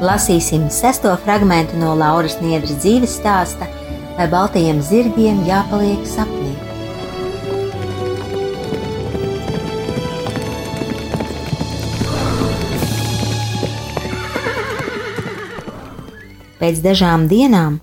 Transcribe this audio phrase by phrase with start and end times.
[0.00, 3.66] Lasīsim sesto fragment no Lauras Niedras dzīves stāsta,
[4.16, 6.54] vai baltajiem zirgiem jāpaliek sapnī.
[16.62, 17.82] Pēc dažām dienām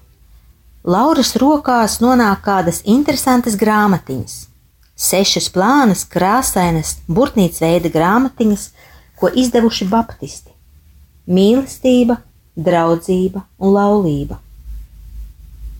[0.82, 4.42] Lauras rokās nonāk kādas interesantas grāmatiņas.
[4.98, 8.70] Sešas plānas, krāsainas, burtnīcas veida grāmatiņas,
[9.22, 10.47] ko izdevuši baptisti
[11.28, 12.22] mīlestība,
[12.58, 14.39] draudzība un laulība.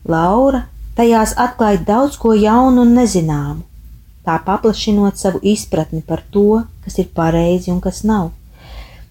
[0.08, 0.66] Laura
[0.98, 3.64] tajās atklāja daudz ko jaunu un nezināmu,
[4.26, 8.32] tā paplašinot savu izpratni par to, kas ir pareizi un kas nav.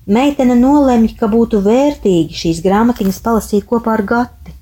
[0.07, 4.55] Meitene nolemj, ka būtu vērtīgi šīs grāmatiņas palasīt kopā ar Gati.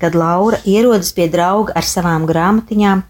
[0.00, 3.04] Kad Laura ierodas pie drauga ar savām grāmatiņām,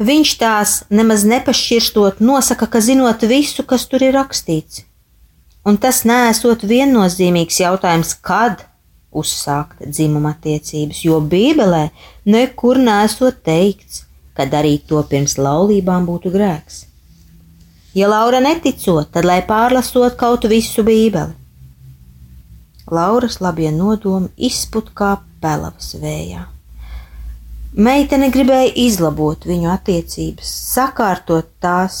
[0.00, 4.86] viņš tās nemaz nepašķirstot nosaka, ka zinot visu, kas tur ir rakstīts.
[5.70, 8.64] Un tas nesot viennozīmīgs jautājums, kad
[9.14, 11.84] uzsākt dzimuma attiecības, jo Bībelē
[12.26, 14.04] nekur nesot teikts,
[14.34, 16.86] ka darīt to pirms laulībām būtu grēks.
[17.94, 21.34] Ja Laura neticot, tad lai pārlasot kaut visu Bībeli.
[22.90, 26.46] Lauras labie nodomi izput kā pelavas vējā.
[27.78, 32.00] Meitene gribēja izlabot viņu attiecības, sakārtot tās,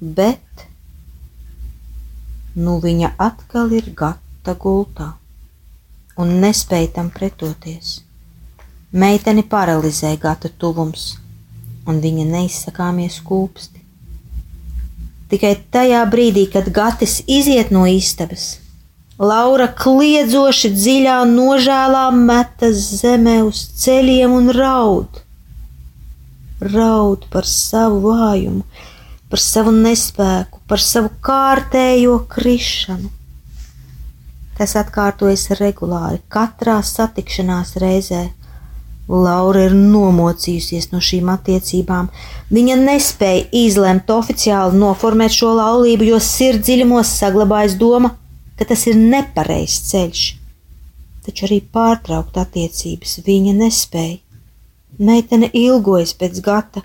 [0.00, 0.40] bet
[2.58, 5.12] nu viņa atkal ir gata gultā
[6.18, 7.98] un nespēja tam pretoties.
[8.92, 11.10] Meiteni paralizē gata tuvums,
[11.86, 13.84] un viņa neizsakāmies kūpsti.
[15.28, 18.56] Tikai tajā brīdī, kad gatis iziet no istabas,
[19.18, 25.18] Laura kliedzoši dziļā nožēlā metas zemē uz ceļiem un raud.
[26.62, 28.62] Raud par savu vājumu,
[29.26, 33.08] par savu nespēku, par savu kārtējo krišanu.
[34.58, 38.24] Tas atkārtojas regulāri, katrā satikšanās reizē.
[39.08, 42.10] Laura ir nomocījusies no šīm attiecībām.
[42.52, 48.10] Viņa nespēja izlemt oficiāli noformēt šo laulību, jo sirdsdziļumos saglabājas doma,
[48.58, 50.24] ka tas ir nepareizs ceļš.
[51.24, 54.18] Taču arī pārtraukt attiecības viņa nespēja.
[54.98, 56.82] Meitene ilgojas pēc gata,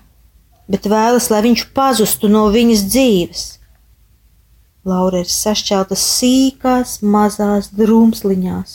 [0.70, 3.44] bet vēlas, lai viņš pazustu no viņas dzīves.
[4.84, 8.74] Laura ir sašķelta sīkās, mazās drumsliņās.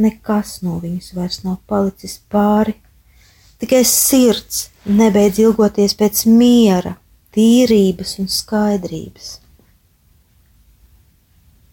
[0.00, 2.74] Nekas no viņas vairs nav palicis pāri,
[3.62, 6.96] tikai sirds nebeidz ilgoties pēc miera,
[7.36, 9.30] tīrības un skaidrības.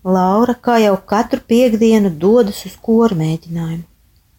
[0.05, 3.83] Laura, kā jau katru piekdienu, dodas uz koru mēģinājumu.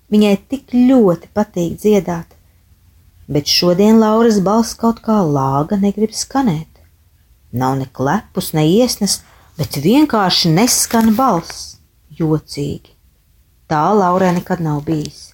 [0.09, 2.31] Viņai tik ļoti patīk dziedāt,
[3.28, 6.78] bet šodien Lauras balss kaut kā lāga negrib skanēt.
[7.53, 9.22] Nav ne klepus, ne iesnas,
[9.56, 11.78] bet vienkārši neskan balss,
[12.19, 12.94] jocīgi.
[13.69, 15.32] Tā Laurai nekad nav bijis.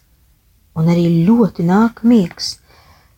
[0.75, 2.57] Un arī ļoti nāk miegs.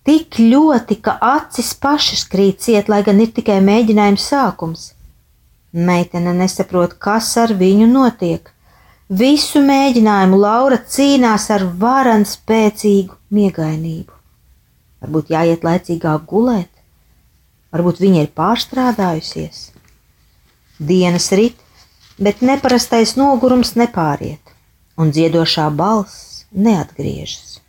[0.07, 4.91] Tik ļoti, ka acis pašas krīt ciet, lai gan ir tikai mēģinājums sākums.
[5.73, 8.53] Meitene nesaprot, kas ar viņu notiek.
[9.09, 14.13] Visu mēģinājumu Laura cīnās ar varanu spēcīgu miegainību.
[15.03, 16.71] Varbūt jāiet laicīgāk gulēt,
[17.75, 19.71] varbūt viņa ir pārstrādājusies.
[20.79, 21.57] Dienas rit,
[22.19, 24.43] bet neparastais nogurums nepāriet,
[24.97, 27.61] un dziedošā balss neatgriežas.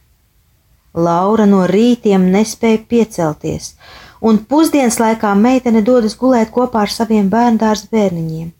[0.97, 3.75] Laura no rītiem nespēja piecelties,
[4.21, 8.53] un pusdienas laikā meitene dodas gulēt kopā ar saviem bērndārs bērniņiem.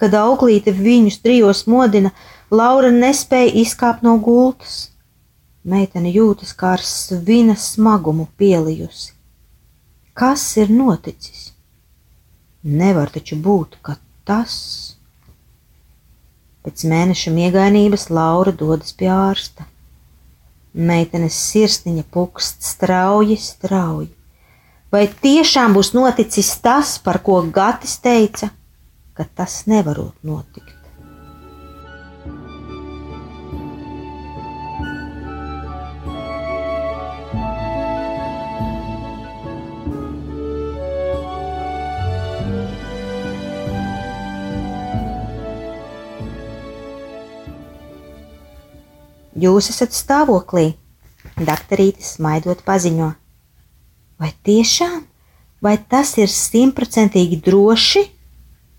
[0.00, 2.12] Kad auklīte viņus trijos modina,
[2.50, 4.92] Laura nespēja izkāpt no gultas.
[5.66, 9.15] Meitene jūtas kā ar svina smagumu pielijusi.
[10.16, 11.50] Kas ir noticis?
[12.64, 14.54] Nevar taču būt, ka tas?
[16.64, 19.66] Pēc mēneša miegainības Laura dodas pie ārsta.
[20.72, 24.08] Meitenes sirsniņa pukst strauji, strauji.
[24.88, 28.48] Vai tiešām būs noticis tas, par ko Gatis teica,
[29.12, 30.65] ka tas nevarot notikt?
[49.36, 50.70] Jūs esat stāvoklī,
[51.36, 53.10] doktorītis smaidot paziņo.
[54.16, 55.02] Vai tiešām?
[55.60, 58.06] Vai tas ir simtprocentīgi droši?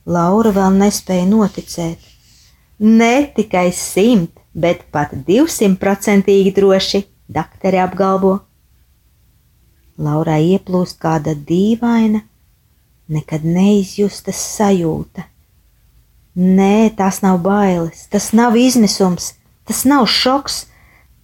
[0.09, 2.01] Laura vēl nespēja noticēt.
[2.80, 8.33] Ne tikai simt, bet pat divsimtprocentīgi droši, doktori apgalvo.
[10.01, 12.24] Laurai ieplūst kāda dīvaina,
[13.13, 15.25] nekad neizjustas sajūta.
[16.38, 19.33] Nē, tās nav bailes, tas nav izmisums,
[19.67, 20.61] Tas nav šoks,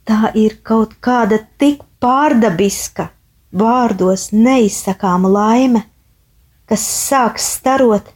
[0.04, 3.08] tā ir kaut kāda tik pārdabiska,
[3.56, 5.86] vārdos neizsakāma laime,
[6.68, 8.10] kas sāks starot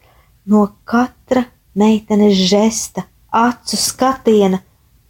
[0.45, 1.45] no katra
[1.77, 4.59] meitenes žesta, acu skatiena,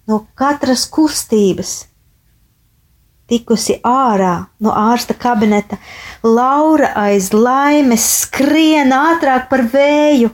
[0.07, 1.87] no katras kustības.
[3.27, 5.79] Tikusi ārā no ārsta kabineta,
[6.23, 10.31] Laura aiz laimes skrien ātrāk par vēju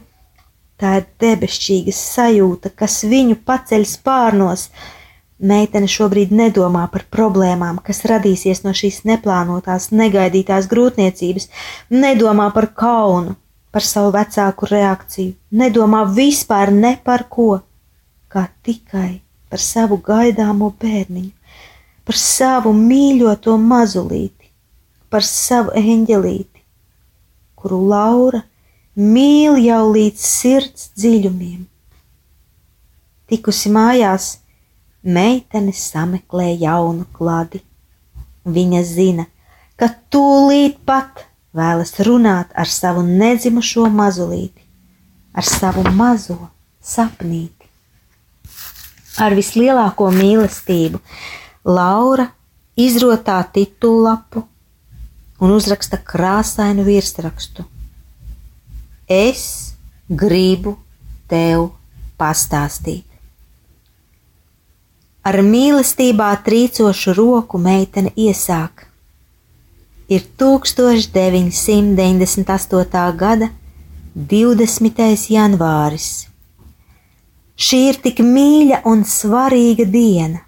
[0.83, 4.65] Tā ir debesšķīga sajūta, kas viņu paceļ spārnos.
[5.39, 11.47] Meitene šobrīd nedomā par problēmām, kas radīsies no šīs neplānotās, negaidītās grūtniecības,
[12.03, 13.37] nedomā par kaunu,
[13.71, 17.61] par savu vecāku reakciju, nedomā vispār ne par ko,
[18.27, 21.31] kā tikai par savu gaidāmo bērniņu,
[22.03, 24.51] par savu mīļoto mazulīti,
[25.07, 26.63] par savu eņģelīti,
[27.55, 28.43] kuru Laura
[28.95, 31.65] mīl jau līdz sirds dziļumiem.
[33.29, 34.39] Tikusi mājās,
[35.01, 37.63] meitene sameklē jaunu kladi.
[38.45, 39.25] Viņa zina,
[39.79, 41.25] ka tūlīt pat
[41.55, 44.61] vēlas runāt ar savu nedzimušo mazulīti,
[45.33, 46.37] ar savu mazo
[46.83, 47.69] sapnīti.
[49.21, 50.99] Ar vislielāko mīlestību
[51.65, 52.27] Laura
[52.75, 54.43] izrotā titulapu
[55.39, 57.65] un uzraksta krāsainu virsrakstu
[59.13, 59.77] Es
[60.09, 60.73] gribu
[61.29, 61.69] tev
[62.17, 63.05] pastāstīt.
[65.23, 68.87] Ar mīlestībā trīcošu roku meitene iesāk.
[70.11, 73.17] Ir 1998.
[73.21, 73.47] gada
[74.15, 75.29] 20.
[75.35, 76.27] janvāris.
[77.55, 80.39] Šī ir tik mīļa un svarīga diena,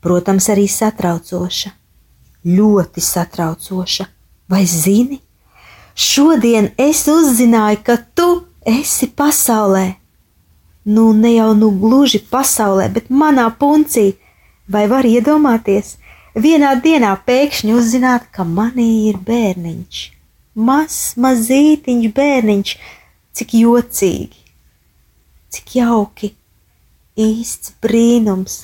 [0.00, 1.70] protams, arī satraucoša,
[2.46, 4.04] ļoti satraucoša,
[4.48, 5.20] vai zini?
[6.00, 8.28] Šodien es uzzināju, ka tu
[8.64, 9.98] esi pasaulē.
[10.88, 14.14] Nu, ne jau nu gluži pasaulē, bet manā puncī.
[14.70, 15.98] Vai var iedomāties,
[16.32, 20.02] vienā dienā pēkšņi uzzināt, ka manī ir bērniņš,
[20.54, 22.74] mazs, mazītiņš bērniņš,
[23.36, 24.44] cik jocīgi,
[25.52, 26.36] cik jauki,
[27.18, 28.62] īsts brīnums.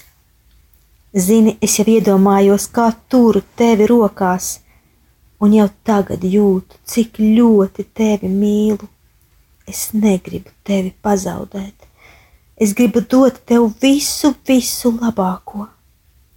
[1.12, 4.54] Zini, es jau iedomājos, kā turu tevi rokās
[5.46, 8.88] un jau tagad jūtu, cik ļoti tevi mīlu.
[9.66, 11.86] Es negribu tevi pazaudēt.
[12.56, 15.66] Es gribu dot tev visu, visu labāko.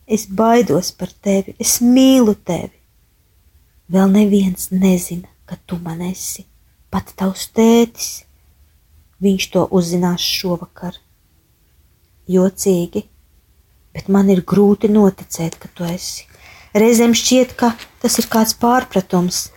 [0.09, 2.75] Es baidos par tevi, es mīlu tevi.
[3.89, 6.45] Vēl neviens nezina, ka tu man esi,
[6.93, 8.09] pat tavs tētis.
[9.19, 10.97] Viņš to uzzinās šovakar.
[12.29, 13.03] Jocīgi,
[13.93, 16.28] bet man ir grūti noticēt, ka tu esi.
[16.77, 17.71] Reizēm šķiet, ka
[18.01, 19.47] tas ir kāds pārpratums,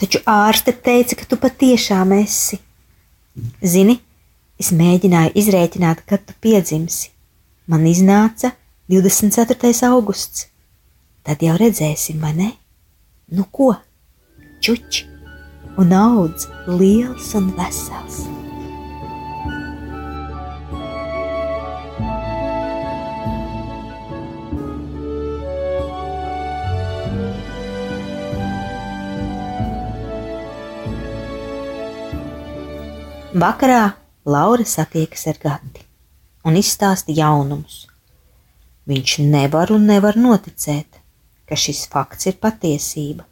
[0.00, 2.60] taču ārste teica, ka tu patiešām esi.
[3.64, 3.96] Zini,
[4.60, 7.14] es mēģināju izrēķināt, kad tu piedzimsi.
[7.70, 8.52] Man iznāca
[8.92, 9.72] 24.
[9.88, 10.48] augusts.
[11.24, 12.50] Tad jau redzēsim, vai ne?
[13.30, 13.72] Nu ko?
[14.60, 15.06] Čuči
[15.80, 18.39] un audz liels un vesels.
[33.40, 33.92] Vakarā
[34.26, 35.84] Laura satiekas ar Gati
[36.44, 37.86] un izstāsta jaunumus.
[38.90, 40.98] Viņš nevar un nevar noticēt,
[41.48, 43.24] ka šis fakts ir patiesība.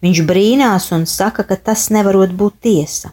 [0.00, 3.12] Viņš brīnās un saka, ka tas nevarot būt tiesa.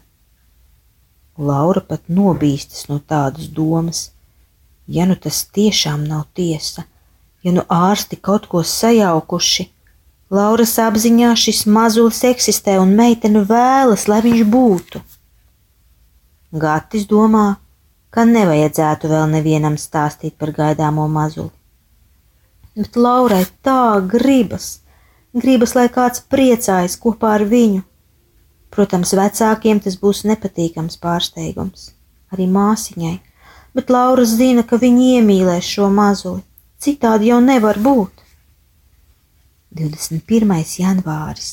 [1.35, 4.05] Laura pat nobīstas no tādas domas.
[4.87, 6.85] Ja nu tas tiešām nav tiesa,
[7.43, 9.67] ja nu ārsti kaut ko sajaukuši,
[10.31, 15.01] Lauras apziņā šis mazulis eksistē un meitene vēlas, lai viņš būtu.
[16.51, 17.61] Gatis domā,
[18.11, 21.51] ka nevajadzētu vēl nevienam stāstīt par gaidāmo mazuli.
[22.75, 24.81] Bet Laurai tā gribas,
[25.31, 27.85] gribas, lai kāds priecājas kopā ar viņu.
[28.71, 31.89] Protams, vecākiem tas būs nepatīkams pārsteigums,
[32.35, 33.15] arī māsiņai,
[33.75, 36.43] bet Laura zina, ka viņi iemīlēs šo mazuli,
[36.79, 38.11] citādi jau nevar būt.
[39.71, 40.55] 21.
[40.83, 41.51] janvāris,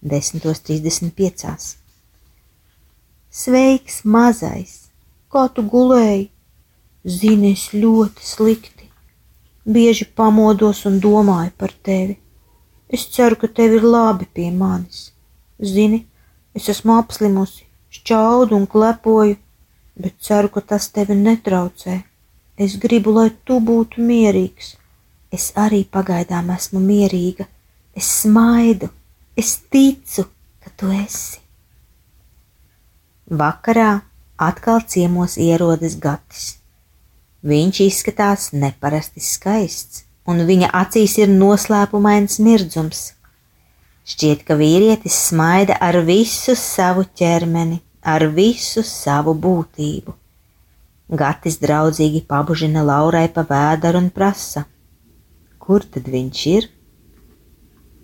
[0.00, 1.83] 10.35.
[3.34, 4.74] Sveiks, mazais!
[5.26, 6.28] Kā tu gulēji?
[7.14, 8.86] Zini, es ļoti slikti.
[9.66, 12.14] Bieži pamodos un domāju par tevi.
[12.86, 15.02] Es ceru, ka tev ir labi pie manis.
[15.58, 16.04] Zini,
[16.54, 17.66] es esmu apslimusi,
[17.98, 19.34] šķaudu un klepoju,
[19.98, 22.04] bet ceru, ka tas tevi netraucē.
[22.54, 24.76] Es gribu, lai tu būtu mierīgs.
[25.34, 27.50] Es arī pagaidām esmu mierīga.
[27.98, 28.94] Es smaidu,
[29.34, 30.30] es ticu,
[30.62, 31.43] ka tu esi.
[33.24, 34.02] Vakarā
[34.36, 36.58] atkal ciemos ierodas Gatis.
[37.40, 43.14] Viņš izskatās neparasti skaists, un viņa acīs ir noslēpumains mirdzums.
[44.04, 50.12] Šķiet, ka vīrietis smaida ar visu savu ķermeni, ar visu savu būtību.
[51.08, 54.66] Gatis draudzīgi pabužina Laurai pa vēderu un prasa:
[55.56, 56.68] Kur tad viņš ir?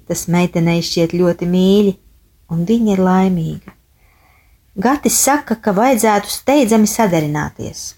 [0.08, 1.94] Tas meitenei šķiet ļoti mīļi,
[2.56, 3.76] un viņa ir laimīga.
[4.78, 7.96] Gatis saka, ka vajadzētu steidzami sadarināties.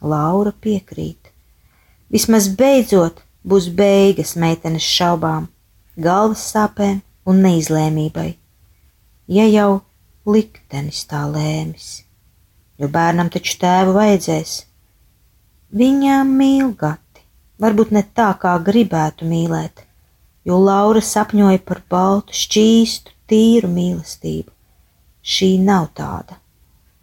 [0.00, 1.32] Laura piekrīt.
[2.14, 5.48] Vismaz beidzot būs beigas meitenes šaubām,
[5.98, 8.28] galvas sāpēm un neizlēmībai.
[9.26, 9.80] Ja jau
[10.26, 12.04] liktenis tā lēmis,
[12.78, 14.54] jo bērnam taču tēvu vajadzēs.
[15.74, 17.26] Viņām mīl gati,
[17.58, 19.82] varbūt ne tā, kā gribētu mīlēt,
[20.46, 24.54] jo Laura sapņoja par baltu, šķīstu, tīru mīlestību
[25.20, 26.38] Šī nav tāda,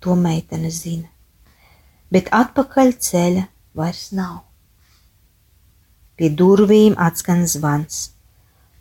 [0.02, 1.06] to meitene zina,
[2.10, 3.44] bet atpakaļ ceļa
[3.78, 4.40] vairs nav.
[6.18, 8.08] Pie durvīm atskan zvans.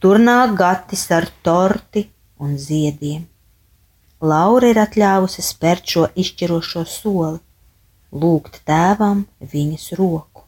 [0.00, 2.07] Tur nāk gatis ar torti
[2.40, 3.26] un ziediem.
[4.25, 7.40] Laura ir atļāvusi spērt šo izšķirošo soli,
[8.16, 10.47] lūgt tēvam viņas roku.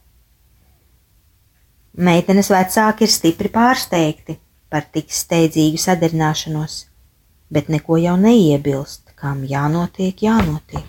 [1.93, 6.88] Meitenes vecāki ir stipri pārsteigti par tik steidzīgu sadarināšanos
[7.49, 10.87] bet neko jau neiebilst, kam jānotiek, jānotiek.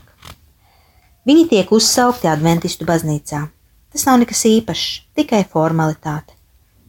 [1.28, 3.46] Viņi tiek uzsaukti adventistu baznīcā.
[3.90, 4.86] Tas nav nekas īpašs,
[5.18, 6.36] tikai formalitāte.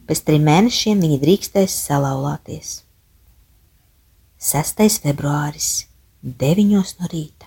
[0.06, 2.82] Pēc trim mēnešiem viņi drīkstēs salauzties.
[4.42, 4.82] 6.
[5.04, 5.86] februāris,
[6.22, 6.72] 9.
[6.74, 7.46] no rīta.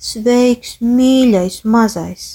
[0.00, 2.28] Sveiks, mīļais, mazais!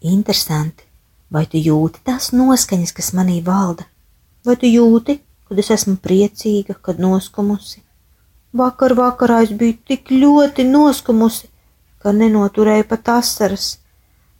[0.00, 0.84] Interesanti,
[1.30, 3.86] vai tu jūti tās noskaņas, kas manī valda?
[4.44, 5.20] Vai tu jūti,
[5.50, 7.80] kad es esmu priecīga, kad noskumusi.
[8.54, 11.48] Vakar vakarā es biju tik ļoti noskumusi,
[11.98, 13.64] ka nenoturēju pat asaras.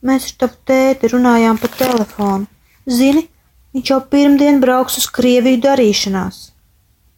[0.06, 2.46] Mēs ar tavu tēti runājām pa telefonu.
[2.86, 3.26] Zini,
[3.74, 6.40] viņš jau pirmdien brauks uz Krieviju darīšanās.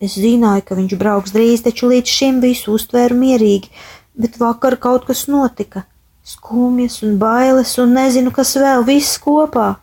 [0.01, 3.69] Es zināju, ka viņš brauks drīz, taču līdz šim visu uztvēru mierīgi,
[4.17, 5.85] bet vakar kaut kas notika.
[6.25, 9.75] Skumjas un bailes un nezinu, kas vēl viss kopā.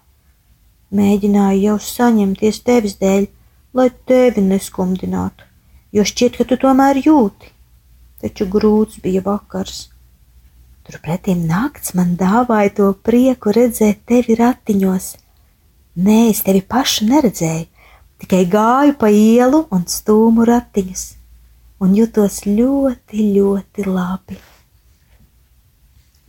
[0.98, 3.30] Mēģināju jau saņemties tevis dēļ,
[3.74, 5.46] lai tevi neskumdinātu,
[5.96, 7.54] jo šķiet, ka tu tomēr jūti.
[8.20, 9.88] Taču grūts bija vakars.
[10.88, 15.12] Turpretim nakts man dāvāja to prieku redzēt tevi ratiņos.
[16.00, 17.68] Nē, es tevi pašu neredzēju,
[18.24, 21.06] tikai gāju pa ielu un stūmu ratiņus,
[21.84, 24.40] un jutos ļoti, ļoti labi.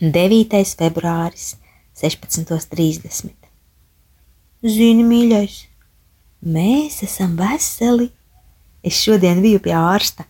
[0.00, 0.61] 9.
[0.80, 1.54] februāris,
[2.00, 3.35] 16.30.
[4.64, 5.56] Zini, mīļais,
[6.40, 8.11] Mēs esam veseli.
[8.82, 10.25] Es šodien biju pie ārsta.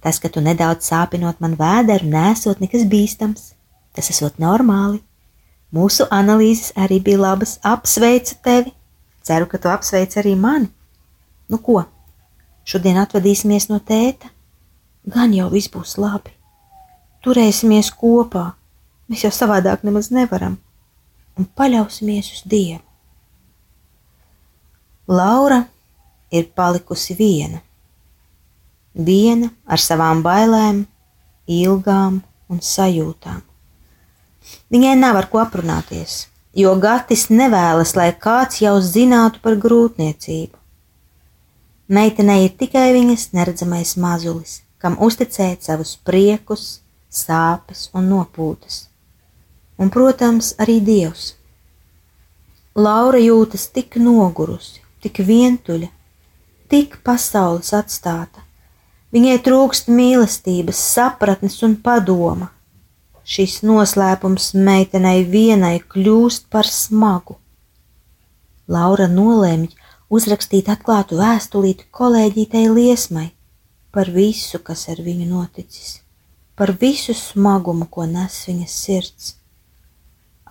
[0.00, 3.52] Tas, ka tu nedaudz sāpinot man vēderu, nesot nekas bīstams.
[3.96, 5.02] Tas esot normāli.
[5.74, 7.58] Mūsu analīzes arī bija labas.
[7.62, 8.72] Apsveicu tevi.
[9.24, 10.68] Ceru, ka tu apsveic arī mani.
[11.48, 11.82] Nu ko?
[12.64, 14.30] Šodien atvadīsimies no tēta.
[15.04, 16.32] Gan jau viss būs labi.
[17.24, 18.52] Turēsimies kopā.
[19.08, 20.56] Mēs jau savādāk nemaz nevaram.
[21.36, 22.83] Un paļausimies uz Dievu.
[25.08, 25.64] Laura
[26.32, 27.58] ir palikusi viena.
[28.94, 30.84] Viena ar savām bailēm,
[31.50, 33.42] ilgām un sajūtām.
[34.72, 40.56] Viņai nav ar ko aprunāties, jo Gatis nevēlas, lai kāds jau zinātu par grūtniecību.
[41.88, 46.80] Meitenei ir tikai viņas neredzamais mazulis, kam uzticēt savus priekus,
[47.12, 48.86] sāpes un nopūtas.
[49.76, 51.34] Un, protams, arī Dievs.
[52.74, 55.90] Laura jūtas tik nogurusi, tik vientuļa,
[56.72, 58.42] tik pasaules atstāta.
[59.14, 62.50] Viņai trūkst mīlestības, sapratnes un padoma.
[63.24, 67.38] Šis noslēpums meitenei vienai kļūst par smagu.
[68.68, 69.70] Laura nolēma
[70.12, 73.28] uzrakstīt atklātu vēstulīti kolēģītei Liesmai
[73.94, 76.00] par visu, kas ar viņu noticis,
[76.58, 79.34] par visu smagumu, ko nes viņas sirds.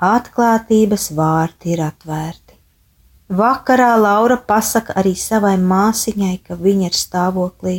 [0.03, 2.42] Atklātības vārti ir atvērti.
[3.29, 7.75] Vakarā Laura pasaka arī savai māsiņai, ka viņa ir stāvoklī.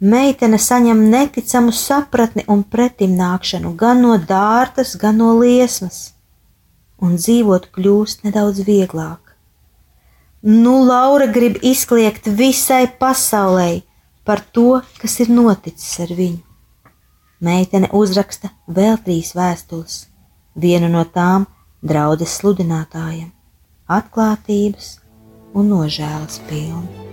[0.00, 6.14] Meitene saņem neticamu sapratni un pretimnākšanu gan no dārtas, gan no liesmas,
[7.00, 9.20] un dzīvot kļūst nedaudz vieglāk.
[10.42, 13.82] Nu, Laura grib izkliegt visai pasaulē
[14.24, 16.42] par to, kas ir noticis ar viņu.
[17.40, 20.06] Meitene uzraksta vēl trīs vēstules,
[20.56, 21.44] vienu no tām
[21.84, 23.32] draudzes sludinātājam,
[23.86, 24.96] atklātības
[25.54, 27.04] un nožēlas pilnu.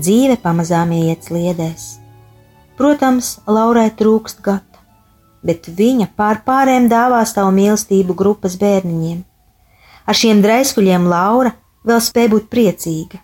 [0.00, 1.98] Dzīve pamazām iet sliedēs.
[2.78, 4.78] Protams, Laurai trūkst gata,
[5.44, 9.18] bet viņa pār pārējiem dāvā savu mīlestību grupas bērniņiem.
[10.06, 11.52] Ar šiem draiskuļiem Laura
[11.84, 13.20] vēl spēj būt priecīga.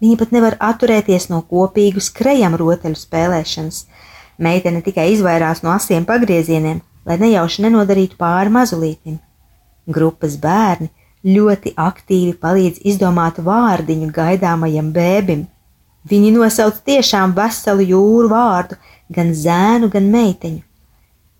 [0.00, 3.84] Viņa pat nevar atturēties no kopīgu skrejam rotaļu spēlēšanas.
[4.40, 9.20] Meitene tikai izvairās no asiem pagriezieniem, lai nejauši nenodarītu pāri mazulītim.
[9.86, 10.88] Grupas bērni
[11.24, 15.44] ļoti aktīvi palīdz izdomāt vārdiņu gaidāmajam bēbim,
[16.08, 18.78] Viņi nosauc tiešām veselu jūru vārdu,
[19.12, 20.62] gan zēnu, gan meiteņu.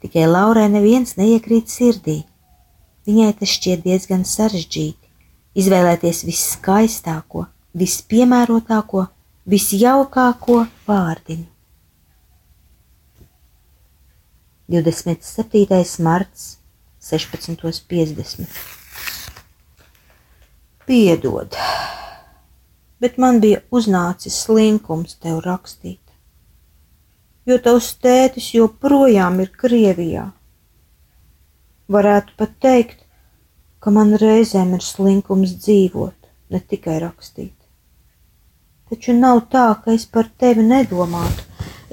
[0.05, 2.21] Tikai Laurai neviens neiekrīt sirdī.
[3.09, 5.09] Viņai tas šķiet diezgan sarežģīti
[5.61, 7.47] izvēlēties viskaistāko,
[7.77, 9.07] vispiemērotāko,
[9.51, 11.47] visjaukāko vārdiņu.
[14.71, 16.03] 27.
[16.07, 16.59] marts
[17.03, 18.47] 16.50.
[20.87, 21.57] Piedod!
[23.01, 26.03] bet man bija uznācis slinkums tev rakstīt,
[27.49, 30.27] jo tavs tētis joprojām ir Krievijā.
[31.91, 33.01] Varētu pat teikt,
[33.81, 37.57] ka man reizēm ir slinkums dzīvot, ne tikai rakstīt.
[38.91, 41.45] Taču nav tā, ka es par tevi nedomātu,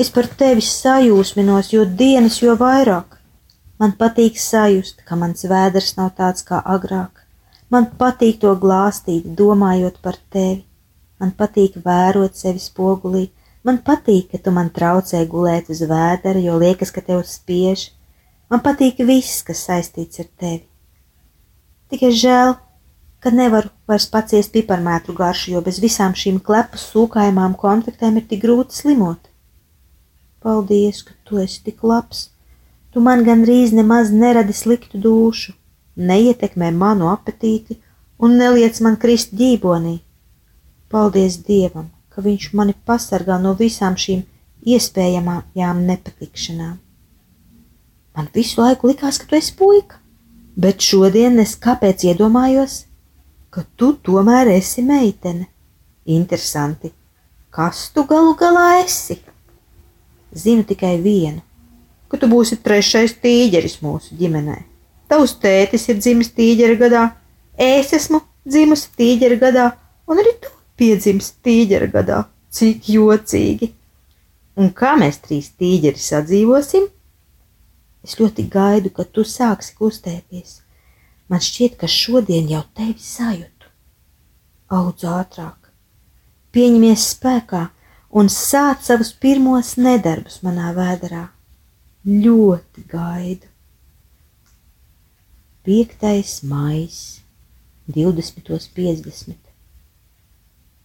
[0.02, 3.20] es par tevi sajūsminos, jo dienas jo vairāk.
[3.78, 7.22] Man patīk sajust, ka mans vēders nav tāds kā agrāk.
[7.70, 10.64] Man patīk to glāstīt, domājot par tevi.
[11.22, 13.28] Man patīk vērot sevi spogulī,
[13.62, 17.92] man patīk, ka tu man traucē gulēt uz vēdera, jo liekas, ka tev spiež.
[18.50, 20.64] Man patīk viss, kas saistīts ar tevi.
[21.94, 22.58] Tikai žēl,
[23.20, 28.44] ka nevaru vairs paciest piparmētru garšu, jo bez visām šīm klepu sūkājumām konfektēm ir tik
[28.46, 29.20] grūti slimot.
[30.44, 32.30] Paldies, ka tu esi tik labs.
[32.94, 35.54] Tu man gandrīz nemaz neradi sliktu dušu,
[35.98, 37.80] neietekmē manu apetīti
[38.18, 40.00] un neliec man krist ģībonī.
[40.90, 44.24] Paldies Dievam, ka Viņš mani pasargā no visām šīm
[44.66, 46.78] iespējamajām nepatikšanām.
[48.18, 50.00] Man visu laiku likās, ka tu esi puika,
[50.58, 52.87] bet šodien es kāpēc iedomājos,
[53.58, 55.48] ka tu tomēr esi meitene.
[56.14, 56.92] Interesanti,
[57.50, 59.18] kas tu galu galā esi?
[60.30, 61.42] Zinu tikai vienu,
[62.06, 64.60] ka tu būsi trešais tīģeris mūsu ģimenē.
[65.10, 67.02] Tavs tētis ir dzimis tīģeru gadā,
[67.58, 69.72] es esmu dzimusi tīģeru gadā,
[70.06, 72.22] un arī tu piedzimst tīģera gadā.
[72.54, 73.72] Cik jocīgi!
[74.58, 76.86] Un kā mēs trīs tīģeri sadzīvosim?
[78.06, 80.60] Es ļoti gaidu, kad tu sāksi kustēties.
[81.28, 83.72] Man šķiet, ka šodien jau tevi sajūtu.
[84.78, 85.72] Audz ātrāk,
[86.56, 87.66] pieņemies spēkā
[88.20, 91.26] un sāc savus pirmos nedarbus manā vēderā.
[92.08, 93.52] Ļoti gaidu.
[95.68, 96.48] 5.
[96.48, 97.02] maijs,
[97.92, 99.36] 20.50.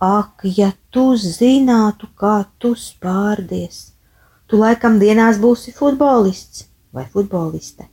[0.03, 3.93] Ak, ja tu zinātu, kā tu spārdies,
[4.51, 7.92] tu laikam dienās būsi futbolists vai futboliste.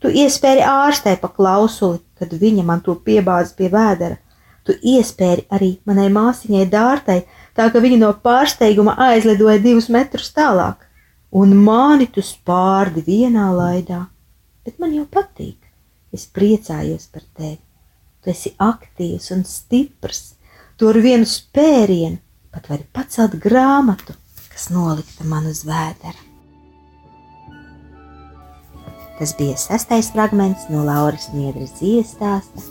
[0.00, 4.16] Tu iespēri ārstē pa klausuli, kad viņa man to piebāz pie vēdera.
[4.64, 7.18] Tu iespēri arī manai māsiņai dārtai,
[7.56, 10.82] tā ka viņa no pārsteiguma aizlidoja divus metrus tālāk,
[11.32, 14.06] un mani tu spārdi vienā laidā.
[14.64, 15.58] Bet man jau patīk,
[16.12, 17.60] es priecājos par tevi.
[18.20, 20.34] Tu esi aktīvs un stiprs
[20.80, 22.16] Tu ar vienu spērienu
[22.54, 24.14] pat vari pacelt grāmatu,
[24.48, 26.29] kas nolikta man uz vēdera.
[29.20, 32.64] Tas bija sastais fragments no Lauras Niedras dzīves stāsta,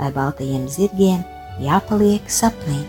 [0.00, 1.22] lai baltajiem zirgiem
[1.62, 2.80] jāpaliek sapnī.